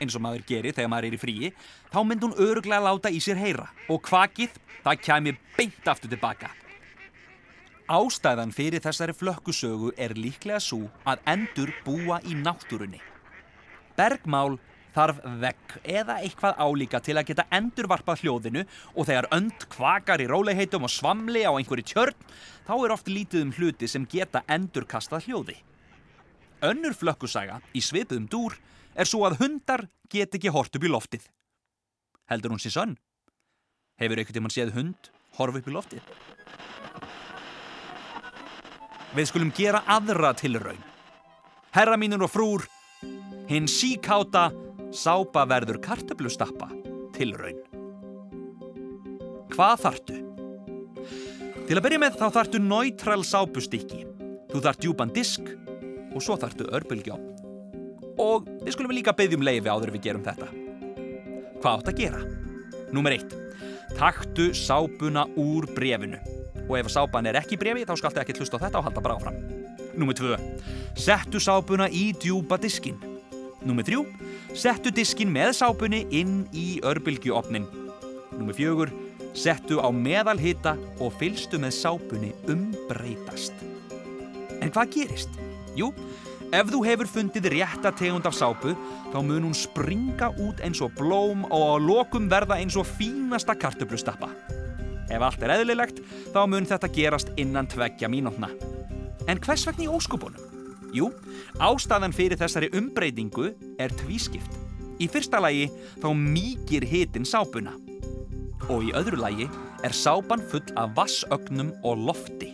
eins 0.00 0.16
og 0.16 0.22
maður 0.24 0.44
gerir 0.48 0.74
þegar 0.74 0.90
maður 0.92 1.08
er 1.08 1.16
í 1.16 1.22
fríi, 1.22 1.50
þá 1.92 1.98
myndi 2.04 2.26
hún 2.26 2.38
örglega 2.48 2.84
láta 2.84 3.12
í 3.12 3.20
sér 3.22 3.38
heyra 3.40 3.68
og 3.88 4.02
kvakið, 4.04 4.56
það 4.84 5.02
kæmi 5.06 5.36
beint 5.56 5.88
aftur 5.88 6.12
tilbaka. 6.12 6.50
Ástæðan 7.86 8.50
fyrir 8.50 8.82
þessari 8.82 9.14
flökkusögu 9.14 9.92
er 9.96 10.16
líklega 10.18 10.58
svo 10.60 10.88
að 11.06 11.22
endur 11.30 11.70
búa 11.86 12.18
í 12.26 12.34
náttúrunni. 12.34 12.98
Bergmál 13.96 14.58
þarf 14.96 15.20
vegg 15.42 15.76
eða 15.84 16.18
eitthvað 16.24 16.60
álíka 16.60 17.00
til 17.04 17.16
að 17.18 17.28
geta 17.30 17.46
endurvarpað 17.54 18.22
hljóðinu 18.24 18.64
og 18.94 19.08
þegar 19.08 19.28
önd 19.36 19.66
kvakar 19.72 20.22
í 20.24 20.28
róleiheitum 20.30 20.86
og 20.88 20.92
svamli 20.92 21.44
á 21.44 21.52
einhverju 21.52 21.84
tjörn 21.92 22.28
þá 22.66 22.74
er 22.78 22.94
oft 22.94 23.10
lítið 23.12 23.44
um 23.44 23.54
hluti 23.58 23.88
sem 23.90 24.06
geta 24.08 24.42
endurkastað 24.48 25.28
hljóði. 25.28 25.56
Önnur 26.64 26.96
flökkusaga 26.96 27.60
í 27.76 27.82
svipuðum 27.84 28.30
dúr 28.32 28.56
er 28.96 29.08
svo 29.08 29.26
að 29.28 29.40
hundar 29.42 29.86
get 30.08 30.34
ekki 30.34 30.52
hort 30.54 30.72
upp 30.72 30.86
í 30.86 30.92
loftið. 30.92 31.26
Heldur 32.30 32.54
hún 32.54 32.62
sér 32.62 32.74
sönn? 32.74 32.96
Hefur 34.00 34.18
einhvern 34.18 34.40
tíman 34.40 34.54
séð 34.54 34.72
hund 34.76 35.10
horf 35.36 35.60
upp 35.60 35.68
í 35.68 35.74
loftið? 35.74 36.12
Við 39.16 39.28
skulum 39.30 39.52
gera 39.56 39.84
aðra 39.88 40.32
tilraun. 40.36 40.80
Herra 41.76 41.96
mínur 42.00 42.24
og 42.24 42.32
frúr, 42.32 42.64
hinn 43.48 43.68
síkáta 43.68 44.48
sápaverður 44.94 45.80
kartöblustappa 45.82 46.68
tilraun. 47.16 47.58
Hvað 49.54 49.82
þartu? 49.84 50.18
Til 51.66 51.78
að 51.78 51.84
byrja 51.86 52.00
með 52.02 52.18
þá 52.20 52.26
þartu 52.34 52.60
náttral 52.62 53.22
sápustykki. 53.26 54.04
Þú 54.52 54.62
þart 54.62 54.84
djúpan 54.84 55.14
disk 55.14 55.48
og 56.14 56.22
svo 56.22 56.36
þartu 56.38 56.68
örbulgjá. 56.76 57.16
Og 58.22 58.46
við 58.62 58.76
skulum 58.76 58.94
líka 58.94 59.14
byggjum 59.16 59.44
leiði 59.44 59.72
áður 59.72 59.92
við 59.96 60.06
gerum 60.06 60.24
þetta. 60.24 60.48
Hvað 61.60 61.72
átt 61.72 61.90
að 61.90 62.00
gera? 62.00 62.22
Númer 62.94 63.16
1. 63.18 63.34
Taktu 63.96 64.52
sápuna 64.56 65.26
úr 65.40 65.66
brefinu. 65.74 66.20
Og 66.66 66.78
ef 66.78 66.92
sápan 66.92 67.26
er 67.30 67.40
ekki 67.40 67.58
brefi 67.60 67.84
þá 67.88 67.96
skaltu 67.98 68.22
ekki 68.22 68.36
hlusta 68.38 68.60
á 68.60 68.64
þetta 68.66 68.80
og 68.80 68.88
halda 68.88 69.02
bara 69.02 69.18
áfram. 69.18 69.42
Númer 69.96 70.16
2. 70.18 70.36
Settu 71.00 71.40
sápuna 71.42 71.88
í 71.88 72.10
djúpa 72.14 72.60
diskin. 72.60 73.15
Númer 73.66 73.82
3. 73.82 73.98
Settu 74.54 74.92
diskin 74.94 75.32
með 75.34 75.56
sápunni 75.58 76.04
inn 76.14 76.44
í 76.54 76.78
örbylgjuofnin. 76.86 77.66
Númer 78.38 78.54
4. 78.54 78.92
Settu 79.34 79.80
á 79.82 79.90
meðalhita 79.90 80.76
og 81.02 81.16
fylstu 81.18 81.58
með 81.58 81.74
sápunni 81.74 82.30
umbreytast. 82.46 83.58
En 84.62 84.70
hvað 84.70 84.94
gerist? 84.94 85.34
Jú, 85.76 85.90
ef 86.54 86.70
þú 86.70 86.84
hefur 86.86 87.10
fundið 87.10 87.50
rétta 87.56 87.90
tegund 87.98 88.28
af 88.30 88.38
sápu 88.38 88.76
þá 89.10 89.18
mun 89.18 89.50
hún 89.50 89.58
springa 89.58 90.30
út 90.46 90.62
eins 90.64 90.80
og 90.84 90.94
blóm 90.96 91.42
og 91.50 91.66
á 91.66 91.76
lokum 91.82 92.30
verða 92.30 92.60
eins 92.62 92.78
og 92.78 92.86
fínasta 92.86 93.58
kartöflustappa. 93.58 94.30
Ef 95.10 95.22
allt 95.22 95.42
er 95.42 95.58
eðlilegt 95.58 96.00
þá 96.30 96.44
mun 96.46 96.70
þetta 96.70 96.92
gerast 96.94 97.34
innan 97.36 97.66
tveggja 97.66 98.08
mínútna. 98.10 98.54
En 99.26 99.42
hvers 99.42 99.66
vegna 99.66 99.88
í 99.88 99.90
óskupunum? 99.90 100.55
Jú, 100.94 101.10
ástæðan 101.62 102.14
fyrir 102.14 102.38
þessari 102.38 102.70
umbreytingu 102.76 103.50
er 103.82 103.94
tvískipt. 104.02 104.52
Í 105.02 105.08
fyrsta 105.12 105.40
lagi 105.42 105.66
þá 106.00 106.08
mýkir 106.16 106.86
hitin 106.88 107.26
sápuna. 107.28 107.74
Og 108.72 108.88
í 108.88 108.94
öðru 108.96 109.18
lagi 109.20 109.48
er 109.84 109.94
sápan 109.94 110.42
full 110.50 110.64
af 110.78 110.94
vassögnum 110.96 111.74
og 111.86 112.06
lofti. 112.08 112.52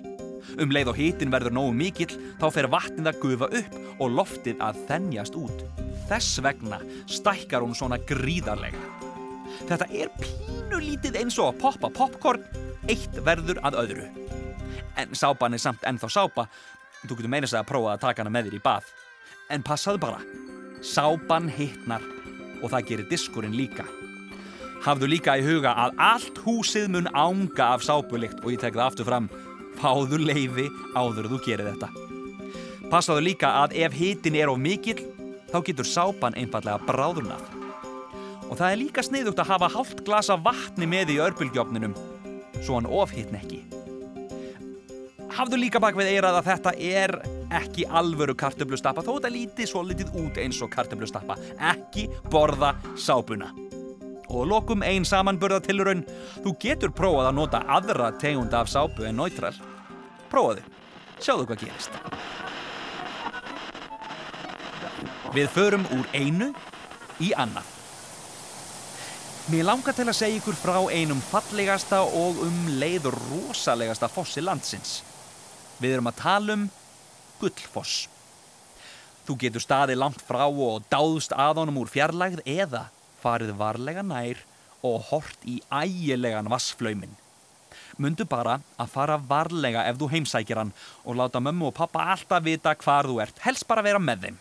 Um 0.61 0.73
leið 0.75 0.91
og 0.93 0.99
hitin 0.99 1.33
verður 1.33 1.55
nógu 1.57 1.77
mikill 1.77 2.17
þá 2.41 2.49
fer 2.53 2.69
vatnið 2.73 3.13
að 3.13 3.21
gufa 3.23 3.49
upp 3.61 3.79
og 4.03 4.17
loftið 4.19 4.65
að 4.65 4.83
þennjast 4.91 5.39
út. 5.39 5.63
Þess 6.11 6.43
vegna 6.45 6.83
stækkar 7.09 7.65
hún 7.65 7.77
svona 7.79 8.01
gríðarlega. 8.09 8.83
Þetta 9.69 9.89
er 9.95 10.11
pínulítið 10.21 11.21
eins 11.23 11.39
og 11.41 11.53
að 11.53 11.63
poppa 11.63 11.93
popcorn, 11.95 12.45
eitt 12.91 13.17
verður 13.25 13.63
að 13.65 13.79
öðru. 13.85 14.11
En 15.01 15.15
sápan 15.17 15.57
er 15.57 15.63
samt 15.63 15.85
ennþá 15.89 16.11
sápa, 16.13 16.49
þú 17.09 17.19
getur 17.19 17.33
meira 17.33 17.51
segja 17.51 17.63
að 17.65 17.71
prófa 17.73 17.95
að 17.95 18.05
taka 18.05 18.23
hana 18.23 18.35
með 18.35 18.49
þér 18.49 18.59
í 18.59 18.63
bað. 18.65 18.91
En 19.53 19.65
passaðu 19.67 20.01
bara, 20.03 20.21
sápan 20.83 21.51
hittnar 21.53 22.05
og 22.63 22.71
það 22.73 22.87
gerir 22.91 23.11
diskurinn 23.11 23.57
líka. 23.59 23.87
Hafðu 24.83 25.09
líka 25.13 25.37
í 25.39 25.45
huga 25.47 25.75
að 25.79 25.99
allt 26.03 26.39
húsið 26.43 26.89
mun 26.91 27.11
ánga 27.15 27.73
af 27.77 27.85
sápulikt 27.87 28.41
og 28.43 28.55
ég 28.55 28.63
tek 28.63 28.75
það 28.75 28.87
aftur 28.89 29.07
fram, 29.07 29.29
fáðu 29.79 30.19
leiði 30.23 30.69
áður 30.99 31.31
þú 31.33 31.43
gerir 31.47 31.71
þetta. 31.71 31.91
Passaðu 32.91 33.23
líka 33.29 33.53
að 33.63 33.77
ef 33.85 33.95
hitin 33.97 34.37
er 34.37 34.51
of 34.53 34.59
mikill, 34.61 34.99
þá 35.53 35.59
getur 35.69 35.89
sápan 35.89 36.37
einfallega 36.39 36.83
bráðurnað. 36.89 37.45
Og 38.51 38.59
það 38.59 38.67
er 38.69 38.81
líka 38.83 39.05
sniðugt 39.07 39.39
að 39.41 39.55
hafa 39.55 39.71
hálft 39.73 40.03
glasa 40.05 40.37
vatni 40.37 40.89
með 40.91 41.15
í 41.15 41.21
örbulgjófninum, 41.25 41.95
svo 42.61 42.77
hann 42.77 42.91
ofhittn 42.91 43.39
ekki. 43.39 43.63
Hafðu 45.33 45.57
líka 45.63 45.81
bak 45.81 45.97
við 45.97 46.11
eirað 46.13 46.39
að 46.43 46.49
þetta 46.51 46.73
er 46.77 47.13
ekki 47.57 47.87
alvöru 47.89 48.35
kartöflustappa, 48.37 49.05
þó 49.05 49.15
þetta 49.15 49.31
líti 49.33 49.67
svo 49.69 49.81
litið 49.87 50.13
út 50.21 50.41
eins 50.41 50.59
og 50.65 50.69
kartöflustappa. 50.75 51.39
Ekki 51.73 52.09
borða 52.33 52.75
sápuna. 53.01 53.49
Og 54.33 54.45
lokum 54.49 54.85
einn 54.85 55.07
samanburðatilurun, 55.09 56.05
þú 56.45 56.53
getur 56.61 56.93
prófað 56.97 57.31
að 57.31 57.39
nota 57.39 57.63
aðra 57.65 58.11
tegunda 58.21 58.61
af 58.61 58.69
sápu 58.73 59.07
en 59.09 59.17
náttral. 59.21 59.55
Prófaðu, 60.33 60.65
sjáðu 61.21 61.49
hvað 61.49 61.65
gerist. 61.65 61.97
Við 65.33 65.49
förum 65.55 65.87
úr 65.97 66.09
einu 66.13 66.51
í 67.25 67.31
annað. 67.33 67.69
Mér 69.53 69.65
langar 69.67 69.97
til 69.97 70.07
að 70.07 70.19
segja 70.21 70.39
ykkur 70.39 70.61
frá 70.61 70.77
einum 70.93 71.25
fallegasta 71.25 72.03
og 72.05 72.45
um 72.45 72.61
leið 72.79 73.09
rosalegasta 73.17 74.13
fossi 74.13 74.45
landsins. 74.45 75.01
Við 75.83 75.97
erum 75.97 76.11
að 76.13 76.19
tala 76.21 76.55
um 76.55 76.69
Gullfoss. 77.41 78.07
Þú 79.27 79.35
getur 79.41 79.63
staði 79.63 79.97
langt 79.99 80.23
frá 80.23 80.45
og 80.47 80.85
dáðst 80.93 81.35
að 81.35 81.63
honum 81.63 81.81
úr 81.83 81.91
fjarlægð 81.91 82.45
eða 82.47 82.85
farið 83.23 83.51
varlega 83.59 84.05
nær 84.07 84.39
og 84.87 85.09
hort 85.11 85.43
í 85.47 85.59
ægilegan 85.71 86.51
vassflöymin. 86.51 87.19
Mundu 87.99 88.27
bara 88.29 88.61
að 88.81 88.93
fara 88.95 89.19
varlega 89.19 89.83
ef 89.91 89.99
þú 89.99 90.11
heimsækir 90.15 90.61
hann 90.61 90.73
og 91.03 91.19
láta 91.19 91.43
mömmu 91.43 91.71
og 91.71 91.77
pappa 91.77 92.07
alltaf 92.15 92.45
vita 92.47 92.75
hvar 92.79 93.09
þú 93.11 93.19
ert, 93.25 93.43
helst 93.43 93.67
bara 93.67 93.83
vera 93.83 94.03
með 94.03 94.27
þeim. 94.27 94.41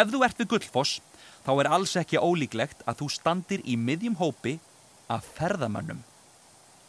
Ef 0.00 0.12
þú 0.12 0.24
ert 0.24 0.40
við 0.40 0.52
Gullfoss, 0.54 1.00
þá 1.44 1.52
er 1.58 1.72
alls 1.76 1.96
ekki 2.00 2.20
ólíklegt 2.20 2.84
að 2.88 3.02
þú 3.02 3.10
standir 3.12 3.64
í 3.64 3.76
miðjum 3.76 4.16
hópi 4.20 4.56
af 5.10 5.26
ferðamönnum. 5.36 6.00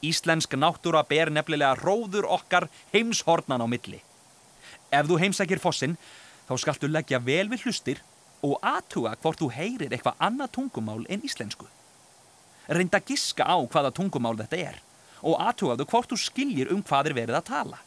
Íslensk 0.01 0.55
náttúra 0.57 1.03
ber 1.05 1.29
nefnilega 1.29 1.75
róður 1.77 2.25
okkar 2.25 2.67
heimshornan 2.93 3.61
á 3.61 3.67
milli. 3.69 4.01
Ef 4.91 5.05
þú 5.07 5.19
heimsækir 5.21 5.61
fossin, 5.61 5.97
þá 6.49 6.53
skaltu 6.57 6.89
leggja 6.89 7.21
vel 7.21 7.47
við 7.51 7.67
hlustir 7.67 8.01
og 8.41 8.57
aðtuga 8.65 9.13
hvort 9.21 9.39
þú 9.39 9.51
heyrir 9.53 9.93
eitthvað 9.93 10.17
annað 10.17 10.55
tungumál 10.57 11.05
en 11.05 11.21
íslensku. 11.27 11.69
Reynda 12.67 13.01
giska 13.05 13.45
á 13.45 13.57
hvaða 13.61 13.93
tungumál 13.93 14.37
þetta 14.41 14.57
er 14.71 14.81
og 15.21 15.37
aðtugaðu 15.37 15.85
hvort 15.85 16.09
þú 16.09 16.17
skiljir 16.17 16.73
um 16.73 16.81
hvað 16.81 17.11
er 17.11 17.17
verið 17.21 17.37
að 17.37 17.49
tala. 17.51 17.81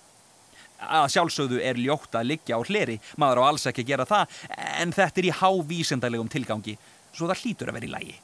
Að 0.85 1.11
sjálfsögðu 1.15 1.61
er 1.65 1.79
ljótt 1.81 2.15
að 2.15 2.29
liggja 2.31 2.59
á 2.59 2.61
hleri, 2.63 2.99
maður 3.19 3.43
á 3.43 3.49
alls 3.49 3.67
ekki 3.71 3.87
gera 3.87 4.07
það, 4.07 4.31
en 4.79 4.93
þetta 4.95 5.21
er 5.21 5.29
í 5.29 5.37
hávísendalegum 5.41 6.31
tilgangi, 6.31 6.75
svo 7.15 7.27
það 7.31 7.43
hlýtur 7.43 7.71
að 7.71 7.79
vera 7.79 7.89
í 7.89 7.93
lægi. 7.95 8.17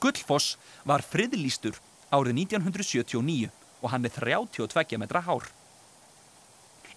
Gullfoss 0.00 0.56
var 0.88 1.04
friðlýstur 1.04 1.76
árið 2.10 2.42
1979 2.44 3.50
og 3.80 3.88
hann 3.92 4.04
er 4.04 4.14
32 4.14 4.98
metra 5.00 5.22
hár. 5.24 5.46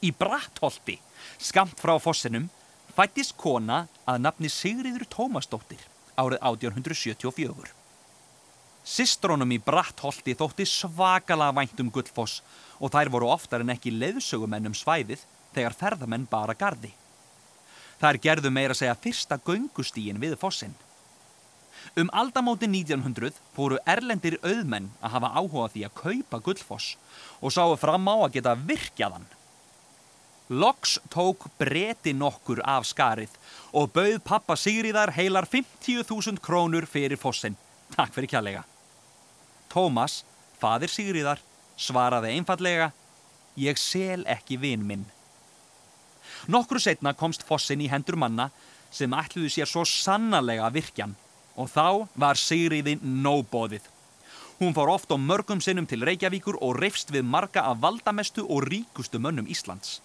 Í 0.03 0.12
Brattholti, 0.12 0.98
skamt 1.39 1.79
frá 1.79 1.96
fossinum, 2.01 2.50
fættist 2.96 3.38
kona 3.39 3.86
að 4.10 4.25
nafni 4.25 4.51
Sigriður 4.51 5.05
Tómasdóttir 5.08 5.86
árið 6.20 6.41
1874. 6.43 7.72
Sistrónum 8.84 9.53
í 9.55 9.62
Brattholti 9.63 10.36
þótti 10.36 10.65
svakalega 10.67 11.55
vænt 11.55 11.79
um 11.79 11.91
Gullfoss 11.93 12.41
og 12.84 12.91
þær 12.91 13.13
voru 13.13 13.29
oftar 13.32 13.63
en 13.63 13.72
ekki 13.72 13.93
leiðsögumenn 13.96 14.67
um 14.67 14.75
svæðið 14.75 15.24
þegar 15.55 15.77
ferðamenn 15.79 16.27
bara 16.29 16.58
gardi. 16.58 16.91
Þær 18.01 18.20
gerðu 18.20 18.51
meira 18.51 18.75
segja 18.75 18.98
fyrsta 19.00 19.38
göngustíin 19.39 20.20
við 20.20 20.36
fossin. 20.41 20.74
Um 22.00 22.10
aldamóti 22.13 22.68
1900 22.70 23.38
fóru 23.54 23.78
erlendir 23.86 24.40
auðmenn 24.42 24.90
að 25.04 25.16
hafa 25.16 25.32
áhuga 25.38 25.70
því 25.74 25.86
að 25.88 25.96
kaupa 26.00 26.40
Gullfoss 26.46 26.96
og 27.42 27.54
sáu 27.54 27.75
fram 27.78 28.08
á 28.10 28.16
að 28.16 28.34
geta 28.38 28.56
virkjaðan. 28.58 29.25
Loks 30.50 30.98
tók 31.13 31.46
breti 31.60 32.13
nokkur 32.13 32.62
af 32.66 32.88
skarið 32.90 33.32
og 33.72 33.94
bauð 33.96 34.20
pappa 34.25 34.58
Sigriðar 34.60 35.13
heilar 35.16 35.48
50.000 35.50 36.42
krónur 36.44 36.88
fyrir 36.90 37.18
fossin. 37.18 37.56
Takk 37.96 38.13
fyrir 38.16 38.32
kjallega. 38.34 38.63
Tómas, 39.72 40.24
fadir 40.60 40.92
Sigriðar, 40.92 41.40
svaraði 41.78 42.34
einfallega 42.36 42.92
Ég 43.54 43.78
sel 43.78 44.24
ekki 44.25 44.58
vin 44.58 44.82
minn. 44.86 45.04
Nokkru 46.50 46.82
setna 46.82 47.13
komst 47.13 47.46
fossin 47.46 47.82
í 47.84 47.90
hendur 47.92 48.18
manna 48.18 48.50
sem 48.94 49.13
ætluðu 49.13 49.52
sér 49.54 49.70
svo 49.70 49.84
sannarlega 49.88 50.72
virkjan 50.74 51.13
og 51.55 51.69
þá 51.69 52.07
var 52.19 52.39
Sigriði 52.39 52.98
nóbóðið. 53.01 53.86
Hún 54.62 54.74
fór 54.77 54.93
oft 54.93 55.12
á 55.12 55.17
mörgum 55.17 55.62
sinnum 55.62 55.88
til 55.89 56.05
Reykjavíkur 56.05 56.60
og 56.62 56.77
reyfst 56.79 57.12
við 57.12 57.25
marga 57.25 57.65
af 57.67 57.81
valdamestu 57.81 58.45
og 58.45 58.67
ríkustu 58.69 59.19
mönnum 59.19 59.50
Íslands. 59.50 60.00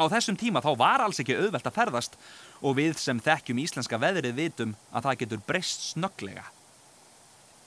Á 0.00 0.08
þessum 0.08 0.38
tíma 0.40 0.62
þá 0.64 0.72
var 0.78 1.02
alls 1.04 1.20
ekki 1.20 1.36
auðvelt 1.36 1.66
að 1.68 1.76
ferðast 1.76 2.16
og 2.62 2.76
við 2.78 2.96
sem 3.02 3.20
þekkjum 3.20 3.60
íslenska 3.62 3.98
veðrið 4.00 4.38
vitum 4.38 4.76
að 4.90 5.08
það 5.08 5.18
getur 5.22 5.42
breyst 5.46 5.88
snögglega. 5.92 6.44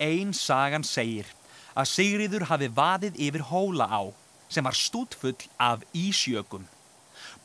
Einn 0.02 0.34
sagan 0.34 0.84
segir 0.84 1.30
að 1.76 1.92
Sigriður 1.92 2.48
hafi 2.50 2.72
vaðið 2.72 3.20
yfir 3.28 3.46
hóla 3.52 3.88
á 3.88 4.02
sem 4.50 4.66
var 4.66 4.78
stútfull 4.78 5.38
af 5.60 5.84
ísjökum. 5.94 6.66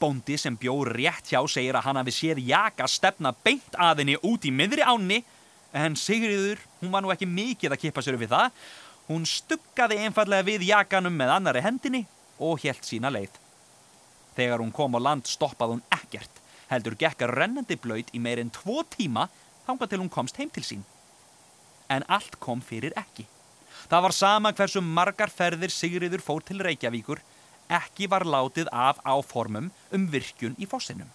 Bóndi 0.01 0.39
sem 0.41 0.57
bjór 0.57 0.95
rétt 0.97 1.29
hjá 1.29 1.43
segir 1.51 1.77
að 1.77 1.87
hann 1.89 2.01
hafi 2.01 2.15
séð 2.15 2.41
jaka 2.49 2.89
stefna 2.89 3.35
beint 3.45 3.77
að 3.77 4.03
henni 4.03 4.17
út 4.25 4.47
í 4.49 4.55
miðri 4.55 4.87
áni 4.87 5.21
en 5.73 5.97
Sigriður, 5.97 6.61
hún 6.81 6.93
var 6.93 7.05
nú 7.05 7.13
ekki 7.15 7.29
mikið 7.29 7.75
að 7.75 7.83
kippa 7.85 8.03
sér 8.05 8.19
við 8.21 8.33
það. 8.35 8.63
Hún 9.11 9.27
stuggaði 9.27 9.99
einfallega 10.05 10.47
við 10.47 10.67
jakanum 10.71 11.15
með 11.17 11.35
annari 11.37 11.63
hendinni 11.65 12.05
og 12.39 12.63
helt 12.65 12.87
sína 12.87 13.11
leið. 13.13 13.33
Þegar 14.37 14.63
hún 14.63 14.73
kom 14.75 14.95
á 14.97 15.01
land 15.03 15.27
stoppaði 15.27 15.77
hún 15.77 15.85
ekkert, 15.95 16.41
heldur 16.71 16.97
gekkar 16.99 17.35
rennandi 17.35 17.77
blöyt 17.77 18.13
í 18.15 18.23
meirinn 18.23 18.53
tvo 18.55 18.85
tíma 18.95 19.27
þanga 19.67 19.91
til 19.91 20.01
hún 20.03 20.13
komst 20.13 20.39
heim 20.39 20.51
til 20.55 20.65
sín. 20.67 20.87
En 21.91 22.07
allt 22.07 22.39
kom 22.41 22.63
fyrir 22.63 22.95
ekki. 22.99 23.27
Það 23.91 24.05
var 24.07 24.15
sama 24.15 24.53
hversu 24.55 24.83
margar 24.85 25.33
ferðir 25.35 25.73
Sigriður 25.75 26.23
fór 26.23 26.45
til 26.47 26.61
Reykjavíkur, 26.63 27.19
ekki 27.71 28.07
var 28.11 28.27
látið 28.27 28.71
af 28.71 29.01
áformum 29.07 29.71
um 29.95 30.07
virkjun 30.11 30.59
í 30.59 30.69
fossinum. 30.71 31.11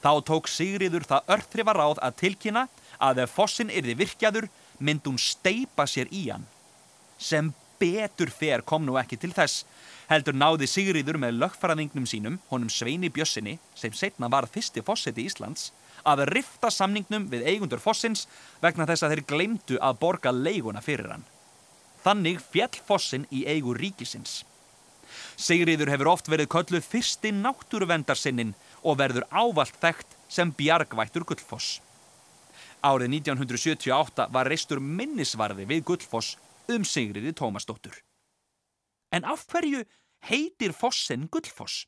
Þá 0.00 0.12
tók 0.24 0.48
Sigriður 0.48 1.04
það 1.08 1.32
örþrifa 1.36 1.74
ráð 1.76 1.98
að 2.00 2.16
tilkynna 2.22 2.66
að 3.00 3.24
ef 3.24 3.34
fossin 3.36 3.72
yrði 3.72 3.96
virkjaður 4.00 4.46
mynd 4.80 5.04
hún 5.08 5.18
steipa 5.20 5.86
sér 5.88 6.08
í 6.12 6.28
hann. 6.30 6.46
Sem 7.20 7.52
betur 7.80 8.32
fer 8.32 8.64
kom 8.64 8.84
nú 8.86 8.96
ekki 9.00 9.18
til 9.20 9.32
þess, 9.36 9.64
heldur 10.08 10.36
náði 10.36 10.68
Sigriður 10.68 11.20
með 11.20 11.38
lögfaraðingnum 11.40 12.08
sínum, 12.08 12.38
honum 12.50 12.72
Sveini 12.72 13.10
Bjössinni, 13.12 13.58
sem 13.74 13.92
setna 13.96 14.28
var 14.32 14.48
fyrsti 14.48 14.84
fosseti 14.84 15.24
Íslands, 15.28 15.70
að 16.04 16.24
rifta 16.32 16.70
samningnum 16.72 17.28
við 17.32 17.44
eigundur 17.48 17.80
fossins 17.82 18.26
vegna 18.62 18.86
þess 18.88 19.04
að 19.04 19.14
þeir 19.14 19.26
glemdu 19.32 19.80
að 19.84 19.98
borga 20.00 20.32
leiguna 20.32 20.80
fyrir 20.84 21.12
hann. 21.12 21.26
Þannig 22.04 22.40
fjall 22.52 22.80
fossin 22.86 23.26
í 23.28 23.44
eigu 23.48 23.74
ríkisins. 23.76 24.40
Sigriður 25.36 25.90
hefur 25.92 26.12
oft 26.12 26.28
verið 26.30 26.48
kölluð 26.52 26.86
fyrsti 26.86 27.32
náttúruvendarsinnin 27.36 28.54
og 28.82 28.98
verður 29.00 29.26
ávalt 29.30 29.76
þekkt 29.82 30.16
sem 30.30 30.52
bjargvættur 30.56 31.26
Guldfoss. 31.28 31.80
Árið 32.80 33.12
1978 33.20 34.28
var 34.32 34.48
reistur 34.48 34.80
minnisvarði 34.80 35.66
við 35.68 35.84
Guldfoss 35.90 36.36
um 36.72 36.84
Sigriði 36.86 37.34
Tómasdóttur. 37.36 37.96
En 39.12 39.26
af 39.28 39.44
hverju 39.50 39.84
heitir 40.30 40.72
fossin 40.76 41.26
Guldfoss? 41.28 41.86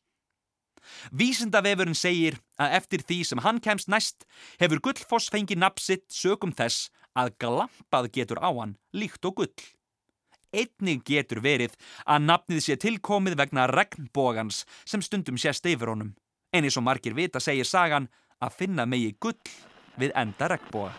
Vísindavefurinn 1.15 1.97
segir 1.97 2.39
að 2.61 2.75
eftir 2.79 3.05
því 3.07 3.19
sem 3.29 3.43
hann 3.45 3.61
kemst 3.63 3.91
næst 3.93 4.27
hefur 4.61 4.83
Guldfoss 4.83 5.31
fengið 5.33 5.63
napsitt 5.63 6.09
sögum 6.13 6.55
þess 6.59 6.91
að 7.19 7.37
glampað 7.45 8.11
getur 8.17 8.43
á 8.43 8.51
hann 8.51 8.77
líkt 8.97 9.25
og 9.29 9.39
gull. 9.41 9.55
Einnig 10.53 11.07
getur 11.09 11.41
verið 11.41 11.79
að 12.05 12.27
nafnið 12.27 12.65
sé 12.67 12.77
tilkomið 12.77 13.39
vegna 13.41 13.69
regnbógans 13.71 14.67
sem 14.85 15.01
stundum 15.01 15.39
sést 15.41 15.65
yfir 15.65 15.95
honum. 15.95 16.13
En 16.53 16.67
eins 16.67 16.77
og 16.77 16.85
margir 16.85 17.15
vita 17.17 17.41
segir 17.41 17.65
sagan 17.65 18.11
að 18.43 18.57
finna 18.59 18.85
megi 18.85 19.15
gull 19.21 19.39
við 19.97 20.13
enda 20.21 20.51
regnbóga. 20.53 20.93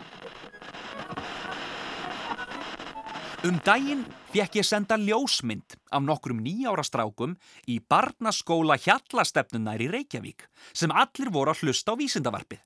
Um 3.44 3.58
daginn 3.60 4.02
fekk 4.32 4.56
ég 4.58 4.66
senda 4.66 4.96
ljósmynd 4.98 5.76
af 5.92 6.02
nokkrum 6.02 6.40
nýjára 6.42 6.82
strákum 6.86 7.36
í 7.68 7.76
barnaskóla 7.78 8.78
hjallastefnunar 8.80 9.82
í 9.84 9.90
Reykjavík 9.92 10.46
sem 10.72 10.90
allir 10.90 11.30
voru 11.30 11.52
að 11.52 11.66
hlusta 11.66 11.92
á 11.92 12.00
vísindavarpið 12.00 12.62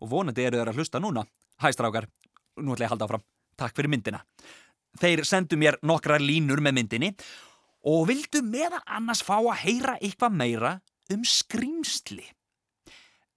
og 0.00 0.10
vonandi 0.10 0.46
eru 0.46 0.58
þeir 0.58 0.72
að 0.72 0.80
hlusta 0.80 1.02
núna. 1.04 1.26
Hæ 1.62 1.76
strákar, 1.76 2.08
nú 2.58 2.72
ætla 2.74 2.86
ég 2.86 2.88
að 2.88 2.94
halda 2.96 3.06
áfram. 3.10 3.26
Takk 3.60 3.76
fyrir 3.76 3.92
myndina. 3.92 4.22
Þeir 4.98 5.22
sendu 5.28 5.60
mér 5.60 5.78
nokkra 5.84 6.18
línur 6.18 6.64
með 6.64 6.78
myndinni 6.80 7.12
og 7.92 8.08
vildu 8.08 8.42
meðan 8.42 8.82
annars 8.88 9.22
fá 9.22 9.36
að 9.36 9.60
heyra 9.66 9.98
eitthvað 10.00 10.40
meira 10.40 10.72
um 11.10 11.24
skrýmsli. 11.26 12.24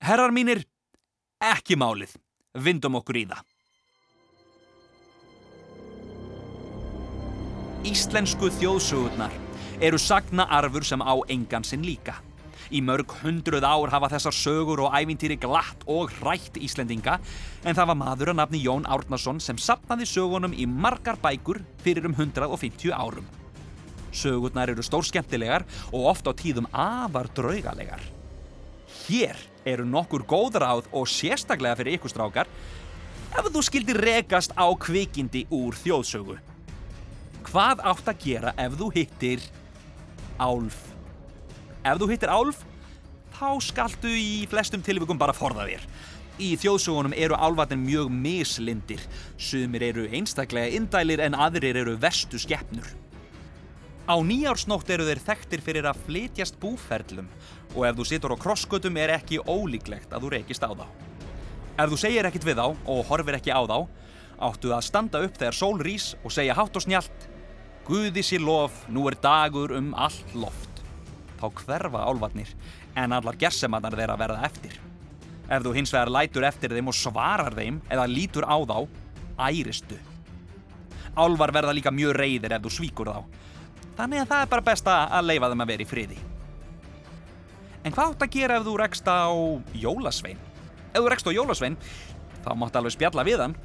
Herrar 0.06 0.34
mínir, 0.36 0.62
ekki 1.41 1.78
málið. 1.80 2.15
Vindum 2.56 2.99
okkur 3.01 3.19
í 3.19 3.25
það. 3.32 3.43
Íslensku 7.86 8.49
þjóðsugurnar 8.58 9.34
eru 9.84 9.99
sagna 10.01 10.47
arfur 10.49 10.86
sem 10.88 11.04
á 11.04 11.13
engan 11.30 11.65
sinn 11.67 11.84
líka. 11.86 12.15
Í 12.73 12.82
mörg 12.82 13.12
hundruð 13.21 13.65
ár 13.67 13.91
hafa 13.93 14.10
þessar 14.15 14.34
sögur 14.34 14.82
og 14.88 14.95
ævintýri 14.97 15.38
glatt 15.38 15.86
og 15.86 16.10
hrætt 16.17 16.58
Íslendinga 16.58 17.19
en 17.62 17.78
það 17.78 17.91
var 17.91 17.99
maður 17.99 18.34
að 18.34 18.39
nafni 18.41 18.63
Jón 18.63 18.88
Árnason 18.89 19.41
sem 19.43 19.60
sapnaði 19.62 20.08
sögunum 20.10 20.56
í 20.58 20.65
margar 20.65 21.19
bækur 21.21 21.62
fyrir 21.84 22.10
um 22.10 22.17
150 22.17 22.95
árum. 22.95 23.28
Sögurnar 24.15 24.71
eru 24.71 24.84
stór 24.86 25.06
skemmtilegar 25.06 25.65
og 25.91 26.10
oft 26.13 26.28
á 26.28 26.32
tíðum 26.32 26.69
afar 26.71 27.30
draugalegar. 27.36 28.01
Hér 29.06 29.38
eru 29.67 29.86
nokkur 29.86 30.23
góð 30.25 30.60
ráð 30.63 30.89
og 30.95 31.10
sérstaklega 31.10 31.78
fyrir 31.80 31.99
ykkur 31.99 32.13
strákar 32.13 32.49
ef 33.36 33.49
þú 33.51 33.63
skildir 33.67 33.99
rekast 33.99 34.56
á 34.56 34.65
kvikindi 34.80 35.45
úr 35.54 35.75
þjóðsögu. 35.84 36.38
Hvað 37.45 37.84
átt 37.91 38.10
að 38.10 38.21
gera 38.23 38.56
ef 38.58 38.78
þú 38.80 38.89
hittir 38.95 39.43
álf? 40.41 40.78
Ef 41.86 41.99
þú 42.01 42.10
hittir 42.10 42.32
álf, 42.32 42.63
þá 43.36 43.49
skaltu 43.62 44.10
í 44.10 44.45
flestum 44.49 44.84
tilvíkum 44.86 45.19
bara 45.19 45.36
forða 45.36 45.67
þér. 45.69 45.84
Í 46.36 46.56
þjóðsögunum 46.60 47.13
eru 47.15 47.38
álvatin 47.38 47.84
mjög 47.86 48.10
mislindir. 48.12 49.04
Sumir 49.38 49.86
eru 49.91 50.08
einstaklega 50.10 50.73
indælir 50.75 51.21
en 51.23 51.38
aðrir 51.38 51.78
eru 51.84 51.95
vestu 51.99 52.39
skeppnur. 52.41 52.88
Á 54.06 54.15
nýjársnótt 54.22 54.89
eru 54.94 55.06
þeir 55.08 55.22
þekktir 55.26 55.62
fyrir 55.65 55.86
að 55.89 56.02
flytjast 56.06 56.60
búferlum 56.62 57.30
og 57.74 57.86
ef 57.88 57.96
þú 57.98 58.06
situr 58.06 58.36
á 58.38 58.41
krossgötum 58.44 58.98
er 59.02 59.15
ekki 59.15 59.41
ólíklegt 59.41 60.13
að 60.13 60.28
þú 60.28 60.34
reykist 60.36 60.62
á 60.62 60.70
þá. 60.70 60.86
Ef 61.76 61.89
þú 61.89 61.98
segir 62.00 62.30
ekkit 62.30 62.46
við 62.46 62.62
þá 62.62 62.68
og 62.70 63.08
horfir 63.10 63.39
ekki 63.39 63.50
á 63.50 63.65
þá, 63.65 63.80
áttu 64.46 64.76
að 64.76 64.86
standa 64.86 65.24
upp 65.26 65.39
þegar 65.39 65.58
sól 65.58 65.80
rís 65.82 66.12
og 66.22 66.36
segja 66.36 66.54
hátt 66.54 66.78
og 66.78 66.86
snjált 66.86 67.32
Guði 67.86 68.24
sér 68.26 68.41
lof, 68.41 68.80
nú 68.89 69.04
er 69.06 69.13
dagur 69.22 69.70
um 69.78 69.91
allt 69.94 70.32
loft. 70.34 70.80
Þá 71.38 71.46
hverfa 71.60 72.00
álvatnir, 72.10 72.50
en 72.98 73.13
allar 73.13 73.38
gersemannar 73.38 73.94
þeirra 73.94 74.15
verða 74.18 74.46
eftir. 74.48 74.80
Ef 75.46 75.62
þú 75.62 75.74
hins 75.76 75.94
vegar 75.94 76.10
lætur 76.10 76.48
eftir 76.48 76.74
þeim 76.74 76.89
og 76.89 76.98
svarar 76.98 77.54
þeim 77.54 77.78
eða 77.94 78.08
lítur 78.10 78.48
á 78.50 78.58
þá, 78.65 78.88
æristu. 79.38 80.00
Álvar 81.13 81.54
verða 81.54 81.76
líka 81.78 81.94
mjög 81.94 82.15
reyðir 82.18 82.58
ef 82.58 82.65
þú 82.65 82.74
svíkur 82.74 83.13
þá. 83.13 83.22
Þannig 83.95 84.23
að 84.23 84.31
það 84.31 84.41
er 84.43 84.49
bara 84.51 84.65
best 84.65 84.89
að 84.91 85.29
leifa 85.29 85.49
þeim 85.51 85.63
að 85.63 85.71
vera 85.71 85.86
í 85.86 85.88
friði. 85.88 86.17
En 87.86 87.93
hvað 87.93 88.15
átt 88.15 88.25
að 88.25 88.34
gera 88.34 88.58
ef 88.60 88.65
þú 88.65 88.75
rekst 88.81 89.08
á 89.08 89.29
jólasvein? 89.77 90.39
Ef 90.91 90.99
þú 90.99 91.10
rekst 91.13 91.29
á 91.29 91.38
jólasvein, 91.38 91.77
þá 92.43 92.51
mátt 92.58 92.77
alveg 92.79 92.95
spjalla 92.95 93.25
við 93.27 93.43
hann. 93.43 93.55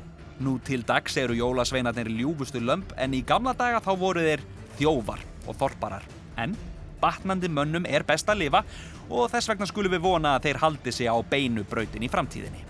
Nú 0.40 0.58
til 0.64 0.84
dags 0.86 1.16
eru 1.20 1.36
jólasveinarnir 1.36 2.08
ljúfustu 2.14 2.60
lömp 2.62 2.92
en 3.00 3.16
í 3.16 3.22
gamla 3.26 3.54
daga 3.56 3.80
þá 3.84 3.90
voru 3.98 4.24
þeir 4.24 4.44
þjófar 4.78 5.24
og 5.48 5.56
þorparar. 5.60 6.04
En 6.40 6.54
batnandi 7.00 7.48
mönnum 7.48 7.88
er 7.88 8.04
best 8.06 8.28
að 8.28 8.44
lifa 8.44 8.62
og 9.10 9.30
þess 9.32 9.50
vegna 9.50 9.68
skulum 9.68 9.96
við 9.96 10.04
vona 10.04 10.36
að 10.36 10.46
þeir 10.48 10.60
haldi 10.62 10.94
sig 10.94 11.10
á 11.10 11.16
beinu 11.32 11.64
brautin 11.68 12.04
í 12.04 12.12
framtíðinni. 12.12 12.62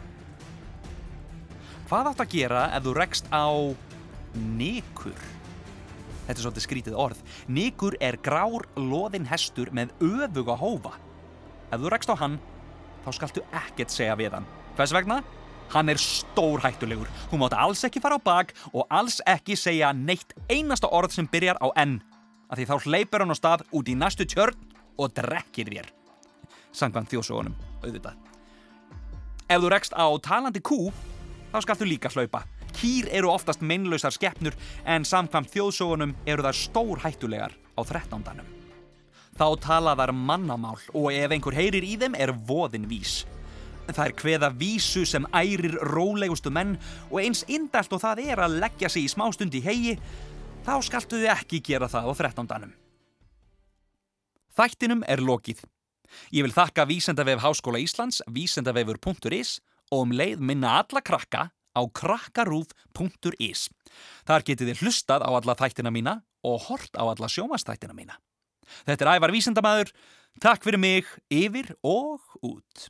Hvað 1.91 2.13
átt 2.13 2.25
að 2.25 2.33
gera 2.39 2.65
ef 2.77 2.87
þú 2.87 2.97
rekst 2.97 3.31
á 3.35 3.51
nikur? 4.39 5.40
Þetta 6.27 6.37
er 6.37 6.45
svolítið 6.45 6.67
skrítið 6.67 6.97
orð. 7.01 7.21
Nikur 7.51 7.97
er 8.01 8.19
grár 8.23 8.67
loðin 8.79 9.29
hestur 9.31 9.73
með 9.75 9.93
öfuga 10.05 10.57
hófa. 10.61 10.95
Ef 11.71 11.81
þú 11.81 11.93
rekst 11.93 12.13
á 12.13 12.17
hann, 12.21 12.39
þá 13.05 13.11
skaltu 13.17 13.45
ekkert 13.55 13.95
segja 13.95 14.17
við 14.19 14.37
hann. 14.39 14.49
Hvers 14.79 14.95
vegna? 14.95 15.21
Hann 15.71 15.91
er 15.93 16.01
stór 16.03 16.63
hættulegur. 16.65 17.11
Þú 17.31 17.39
mátt 17.39 17.55
alls 17.55 17.85
ekki 17.87 18.03
fara 18.03 18.19
á 18.19 18.21
bak 18.23 18.55
og 18.73 18.87
alls 18.91 19.21
ekki 19.29 19.55
segja 19.59 19.93
neitt 19.95 20.35
einasta 20.51 20.91
orð 20.91 21.15
sem 21.15 21.29
byrjar 21.31 21.61
á 21.63 21.71
N. 21.79 22.01
Af 22.51 22.59
því 22.59 22.67
þá 22.67 22.77
hleypur 22.87 23.23
hann 23.23 23.31
á 23.31 23.39
stað 23.39 23.63
út 23.71 23.91
í 23.91 23.95
næstu 23.95 24.27
tjörn 24.27 24.59
og 24.99 25.15
drekkir 25.15 25.71
þér. 25.71 25.93
Sangvann 26.75 27.07
þjóðsóðunum, 27.11 27.55
auðvitað. 27.83 28.19
Ef 29.51 29.63
þú 29.63 29.71
rekst 29.71 29.95
á 29.95 30.07
talandi 30.23 30.63
kú, 30.63 30.91
þá 31.55 31.59
skaltu 31.63 31.87
líka 31.87 32.11
hlaupa. 32.11 32.43
Kýr 32.81 33.11
eru 33.13 33.29
oftast 33.29 33.61
meinlausar 33.61 34.15
skeppnur 34.15 34.55
en 34.89 35.05
samkvæmt 35.05 35.51
þjóðsóðunum 35.53 36.15
eru 36.25 36.47
þar 36.47 36.57
stór 36.57 37.03
hættulegar 37.03 37.53
á 37.77 37.81
13. 37.85 38.41
Þá 39.37 39.47
tala 39.61 39.93
þar 39.99 40.15
mannamál 40.17 40.79
og 40.97 41.11
ef 41.13 41.35
einhver 41.35 41.59
heyrir 41.59 41.85
í 41.85 41.99
þeim 42.01 42.17
er 42.17 42.33
voðin 42.33 42.89
vís. 42.89 43.27
Það 43.91 44.05
er 44.07 44.15
hveða 44.23 44.51
vísu 44.57 45.05
sem 45.05 45.27
ærir 45.35 45.77
rólegustu 45.91 46.53
menn 46.55 46.79
og 47.11 47.21
eins 47.21 47.45
indalt 47.53 47.93
og 47.93 48.01
það 48.01 48.25
er 48.31 48.45
að 48.47 48.57
leggja 48.65 48.89
sig 48.89 49.05
í 49.05 49.13
smástund 49.13 49.57
í 49.59 49.63
hegi, 49.65 49.95
þá 50.65 50.75
skaltu 50.87 51.21
þið 51.21 51.35
ekki 51.35 51.63
gera 51.69 51.91
það 51.91 52.09
á 52.09 52.13
13. 52.33 52.75
Þættinum 54.57 55.05
er 55.05 55.21
lokið. 55.21 55.65
Ég 56.33 56.49
vil 56.49 56.57
þakka 56.57 56.89
Vísendavef 56.89 57.45
Háskóla 57.45 57.81
Íslands, 57.83 58.23
vísendavefur.is 58.25 59.59
og 59.91 60.07
um 60.07 60.15
leið 60.17 60.41
minna 60.41 60.81
alla 60.81 61.03
krakka 61.05 61.51
á 61.77 61.83
krakkarúf.is. 62.01 63.69
Þar 64.29 64.47
getið 64.47 64.73
þið 64.73 64.83
hlustað 64.85 65.27
á 65.27 65.31
alla 65.31 65.57
þættina 65.59 65.93
mína 65.95 66.17
og 66.47 66.67
hort 66.69 66.95
á 66.97 67.05
alla 67.05 67.29
sjómastættina 67.31 67.97
mína. 67.97 68.19
Þetta 68.87 69.07
er 69.07 69.13
Ævar 69.17 69.35
Vísendamæður. 69.35 69.93
Takk 70.41 70.65
fyrir 70.65 70.81
mig, 70.81 71.07
yfir 71.33 71.75
og 71.83 72.23
út. 72.47 72.89